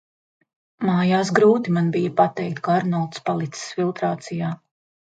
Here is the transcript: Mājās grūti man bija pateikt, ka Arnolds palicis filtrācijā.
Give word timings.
Mājās 0.89 1.31
grūti 1.41 1.75
man 1.77 1.93
bija 1.99 2.15
pateikt, 2.23 2.65
ka 2.69 2.77
Arnolds 2.81 3.25
palicis 3.31 3.71
filtrācijā. 3.79 4.57